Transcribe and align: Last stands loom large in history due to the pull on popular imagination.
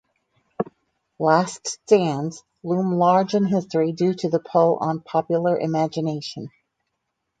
Last 1.19 1.67
stands 1.67 2.43
loom 2.63 2.93
large 2.95 3.35
in 3.35 3.45
history 3.45 3.91
due 3.91 4.15
to 4.15 4.29
the 4.31 4.39
pull 4.39 4.77
on 4.77 5.01
popular 5.01 5.59
imagination. 5.59 6.49